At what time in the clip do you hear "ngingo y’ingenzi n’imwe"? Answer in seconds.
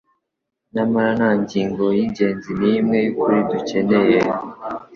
1.41-2.97